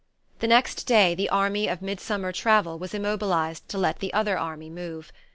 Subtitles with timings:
[0.39, 4.71] The next day the army of midsummer travel was immobilized to let the other army
[4.71, 5.11] move.